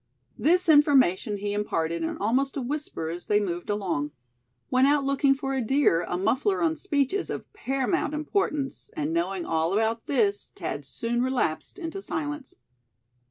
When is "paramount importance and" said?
7.53-9.13